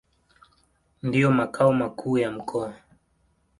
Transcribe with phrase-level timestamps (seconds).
[1.03, 2.73] Ndio makao makuu ya mkoa.